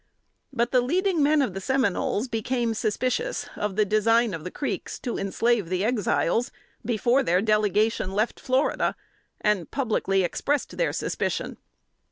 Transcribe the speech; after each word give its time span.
But 0.51 0.71
the 0.71 0.81
leading 0.81 1.21
men 1.21 1.43
of 1.43 1.53
the 1.53 1.61
Seminoles 1.61 2.27
became 2.27 2.73
suspicious 2.73 3.47
of 3.55 3.75
the 3.75 3.85
design 3.85 4.33
of 4.33 4.43
the 4.43 4.49
Creeks 4.49 4.97
to 5.01 5.15
enslave 5.15 5.69
the 5.69 5.85
Exiles, 5.85 6.51
before 6.83 7.21
their 7.21 7.39
delegation 7.39 8.11
left 8.13 8.39
Florida, 8.39 8.95
and 9.41 9.69
publicly 9.69 10.23
expressed 10.23 10.75
their 10.77 10.91
suspicion. 10.91 11.57